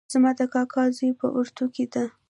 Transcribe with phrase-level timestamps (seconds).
[0.13, 2.03] زما د کاکا زوی په اردو کې ده